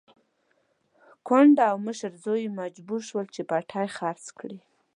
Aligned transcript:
کونډه 1.27 1.63
او 1.71 1.77
مشر 1.87 2.11
زوی 2.23 2.41
يې 2.45 2.55
مجبور 2.61 3.01
شول 3.09 3.25
چې 3.35 3.41
پټی 3.49 3.87
خرڅ 3.97 4.23
کړي. 4.39 4.59